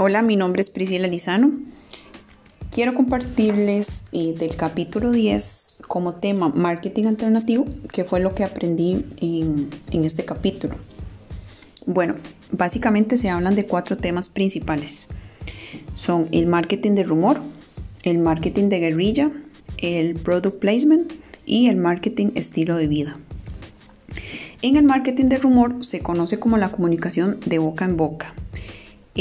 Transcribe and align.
Hola, 0.00 0.22
mi 0.22 0.36
nombre 0.36 0.62
es 0.62 0.70
Priscila 0.70 1.08
Lizano. 1.08 1.50
Quiero 2.70 2.94
compartirles 2.94 4.04
eh, 4.12 4.32
del 4.32 4.54
capítulo 4.54 5.10
10 5.10 5.74
como 5.88 6.14
tema 6.14 6.50
marketing 6.50 7.06
alternativo, 7.06 7.64
que 7.92 8.04
fue 8.04 8.20
lo 8.20 8.32
que 8.32 8.44
aprendí 8.44 9.04
en, 9.20 9.70
en 9.90 10.04
este 10.04 10.24
capítulo. 10.24 10.76
Bueno, 11.84 12.14
básicamente 12.52 13.18
se 13.18 13.28
hablan 13.28 13.56
de 13.56 13.66
cuatro 13.66 13.96
temas 13.96 14.28
principales. 14.28 15.08
Son 15.96 16.28
el 16.30 16.46
marketing 16.46 16.92
de 16.92 17.02
rumor, 17.02 17.40
el 18.04 18.18
marketing 18.18 18.68
de 18.68 18.78
guerrilla, 18.78 19.32
el 19.78 20.14
product 20.14 20.60
placement 20.60 21.12
y 21.44 21.66
el 21.66 21.76
marketing 21.76 22.28
estilo 22.36 22.76
de 22.76 22.86
vida. 22.86 23.16
En 24.62 24.76
el 24.76 24.84
marketing 24.84 25.24
de 25.24 25.38
rumor 25.38 25.84
se 25.84 25.98
conoce 25.98 26.38
como 26.38 26.56
la 26.56 26.70
comunicación 26.70 27.40
de 27.46 27.58
boca 27.58 27.84
en 27.84 27.96
boca 27.96 28.32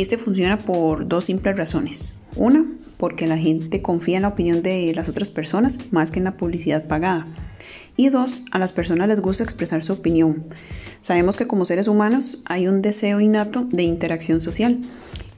este 0.01 0.17
funciona 0.17 0.57
por 0.59 1.07
dos 1.07 1.25
simples 1.25 1.57
razones. 1.57 2.15
Una, 2.35 2.65
porque 2.97 3.27
la 3.27 3.37
gente 3.37 3.81
confía 3.81 4.17
en 4.17 4.23
la 4.23 4.29
opinión 4.29 4.61
de 4.61 4.93
las 4.93 5.09
otras 5.09 5.29
personas 5.29 5.79
más 5.91 6.11
que 6.11 6.19
en 6.19 6.25
la 6.25 6.37
publicidad 6.37 6.85
pagada. 6.87 7.27
Y 7.95 8.09
dos, 8.09 8.43
a 8.51 8.59
las 8.59 8.71
personas 8.71 9.07
les 9.07 9.19
gusta 9.19 9.43
expresar 9.43 9.83
su 9.83 9.93
opinión. 9.93 10.45
Sabemos 11.01 11.35
que 11.35 11.47
como 11.47 11.65
seres 11.65 11.87
humanos 11.87 12.37
hay 12.45 12.67
un 12.67 12.81
deseo 12.81 13.19
innato 13.19 13.63
de 13.63 13.83
interacción 13.83 14.41
social 14.41 14.79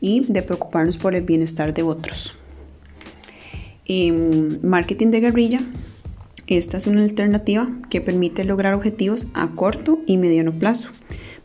y 0.01 0.25
de 0.27 0.41
preocuparnos 0.41 0.97
por 0.97 1.15
el 1.15 1.23
bienestar 1.23 1.73
de 1.73 1.83
otros. 1.83 2.37
En 3.85 4.59
marketing 4.67 5.07
de 5.07 5.21
guerrilla, 5.21 5.61
esta 6.47 6.77
es 6.77 6.85
una 6.85 7.03
alternativa 7.03 7.69
que 7.89 8.01
permite 8.01 8.43
lograr 8.43 8.73
objetivos 8.73 9.27
a 9.33 9.49
corto 9.51 9.99
y 10.05 10.17
mediano 10.17 10.51
plazo, 10.51 10.89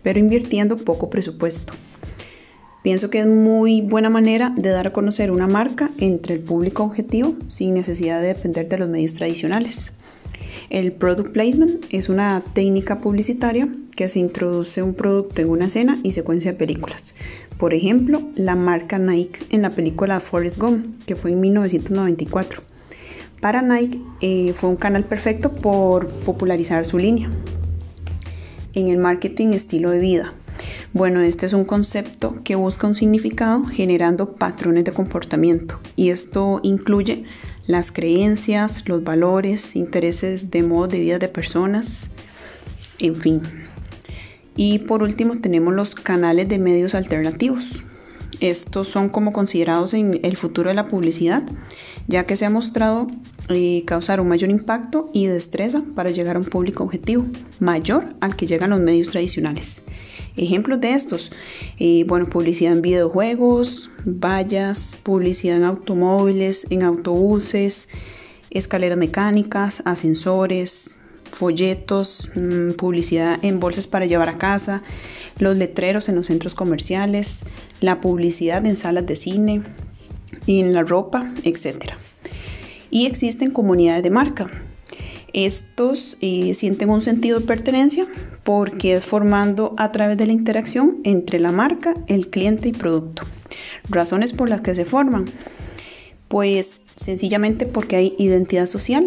pero 0.02 0.18
invirtiendo 0.18 0.76
poco 0.76 1.10
presupuesto. 1.10 1.74
Pienso 2.84 3.08
que 3.08 3.20
es 3.20 3.26
muy 3.26 3.80
buena 3.80 4.10
manera 4.10 4.52
de 4.54 4.68
dar 4.68 4.88
a 4.88 4.92
conocer 4.92 5.30
una 5.30 5.46
marca 5.46 5.90
entre 5.96 6.34
el 6.34 6.40
público 6.40 6.82
objetivo 6.82 7.34
sin 7.48 7.72
necesidad 7.72 8.20
de 8.20 8.26
depender 8.26 8.68
de 8.68 8.76
los 8.76 8.90
medios 8.90 9.14
tradicionales. 9.14 9.90
El 10.68 10.92
product 10.92 11.32
placement 11.32 11.86
es 11.88 12.10
una 12.10 12.42
técnica 12.52 13.00
publicitaria 13.00 13.70
que 13.96 14.10
se 14.10 14.18
introduce 14.18 14.82
un 14.82 14.92
producto 14.92 15.40
en 15.40 15.48
una 15.48 15.64
escena 15.64 15.98
y 16.02 16.12
secuencia 16.12 16.52
de 16.52 16.58
películas. 16.58 17.14
Por 17.56 17.72
ejemplo, 17.72 18.20
la 18.34 18.54
marca 18.54 18.98
Nike 18.98 19.40
en 19.48 19.62
la 19.62 19.70
película 19.70 20.20
Forrest 20.20 20.58
Gump, 20.58 21.02
que 21.06 21.16
fue 21.16 21.32
en 21.32 21.40
1994. 21.40 22.60
Para 23.40 23.62
Nike 23.62 23.98
eh, 24.20 24.52
fue 24.54 24.68
un 24.68 24.76
canal 24.76 25.04
perfecto 25.04 25.52
por 25.54 26.08
popularizar 26.08 26.84
su 26.84 26.98
línea. 26.98 27.30
En 28.74 28.88
el 28.88 28.98
marketing 28.98 29.54
estilo 29.54 29.90
de 29.90 30.00
vida, 30.00 30.34
bueno, 30.94 31.22
este 31.22 31.46
es 31.46 31.52
un 31.52 31.64
concepto 31.64 32.36
que 32.44 32.54
busca 32.54 32.86
un 32.86 32.94
significado 32.94 33.64
generando 33.64 34.34
patrones 34.34 34.84
de 34.84 34.92
comportamiento 34.92 35.80
y 35.96 36.10
esto 36.10 36.60
incluye 36.62 37.24
las 37.66 37.90
creencias, 37.90 38.88
los 38.88 39.02
valores, 39.02 39.74
intereses 39.74 40.52
de 40.52 40.62
modo 40.62 40.86
de 40.86 41.00
vida 41.00 41.18
de 41.18 41.26
personas, 41.26 42.10
en 43.00 43.16
fin. 43.16 43.42
Y 44.54 44.78
por 44.78 45.02
último 45.02 45.38
tenemos 45.38 45.74
los 45.74 45.96
canales 45.96 46.48
de 46.48 46.60
medios 46.60 46.94
alternativos. 46.94 47.82
Estos 48.38 48.86
son 48.86 49.08
como 49.08 49.32
considerados 49.32 49.94
en 49.94 50.20
el 50.22 50.36
futuro 50.36 50.68
de 50.68 50.74
la 50.74 50.86
publicidad, 50.86 51.42
ya 52.06 52.24
que 52.24 52.36
se 52.36 52.46
ha 52.46 52.50
mostrado 52.50 53.08
eh, 53.48 53.82
causar 53.84 54.20
un 54.20 54.28
mayor 54.28 54.50
impacto 54.50 55.10
y 55.12 55.26
destreza 55.26 55.82
para 55.96 56.10
llegar 56.10 56.36
a 56.36 56.38
un 56.38 56.44
público 56.44 56.84
objetivo 56.84 57.26
mayor 57.58 58.14
al 58.20 58.36
que 58.36 58.46
llegan 58.46 58.70
los 58.70 58.78
medios 58.78 59.08
tradicionales. 59.08 59.82
Ejemplos 60.36 60.80
de 60.80 60.94
estos, 60.94 61.30
eh, 61.78 62.04
bueno, 62.08 62.26
publicidad 62.26 62.72
en 62.72 62.82
videojuegos, 62.82 63.90
vallas, 64.04 64.96
publicidad 65.02 65.56
en 65.56 65.64
automóviles, 65.64 66.66
en 66.70 66.82
autobuses, 66.82 67.88
escaleras 68.50 68.98
mecánicas, 68.98 69.82
ascensores, 69.84 70.90
folletos, 71.30 72.30
mm, 72.34 72.72
publicidad 72.72 73.38
en 73.42 73.60
bolsas 73.60 73.86
para 73.86 74.06
llevar 74.06 74.28
a 74.28 74.38
casa, 74.38 74.82
los 75.38 75.56
letreros 75.56 76.08
en 76.08 76.16
los 76.16 76.26
centros 76.26 76.54
comerciales, 76.54 77.40
la 77.80 78.00
publicidad 78.00 78.64
en 78.66 78.76
salas 78.76 79.06
de 79.06 79.16
cine, 79.16 79.62
en 80.46 80.72
la 80.72 80.82
ropa, 80.82 81.32
etc. 81.44 81.92
Y 82.90 83.06
existen 83.06 83.50
comunidades 83.50 84.02
de 84.02 84.10
marca, 84.10 84.50
estos 85.34 86.16
eh, 86.20 86.54
sienten 86.54 86.90
un 86.90 87.02
sentido 87.02 87.40
de 87.40 87.46
pertenencia 87.46 88.06
porque 88.44 88.94
es 88.94 89.04
formando 89.04 89.74
a 89.76 89.90
través 89.90 90.16
de 90.16 90.26
la 90.26 90.32
interacción 90.32 90.98
entre 91.04 91.40
la 91.40 91.50
marca, 91.50 91.94
el 92.06 92.30
cliente 92.30 92.68
y 92.68 92.72
producto. 92.72 93.24
Razones 93.90 94.32
por 94.32 94.48
las 94.48 94.60
que 94.60 94.74
se 94.74 94.84
forman. 94.84 95.26
Pues 96.28 96.82
sencillamente 96.96 97.66
porque 97.66 97.96
hay 97.96 98.14
identidad 98.18 98.68
social, 98.68 99.04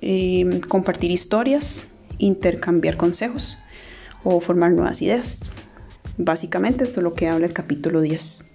em, 0.00 0.60
compartir 0.60 1.10
historias, 1.10 1.86
intercambiar 2.18 2.96
consejos 2.96 3.56
o 4.24 4.40
formar 4.40 4.72
nuevas 4.72 5.00
ideas. 5.02 5.48
Básicamente 6.18 6.84
esto 6.84 7.00
es 7.00 7.04
lo 7.04 7.14
que 7.14 7.28
habla 7.28 7.46
el 7.46 7.52
capítulo 7.52 8.00
10. 8.00 8.53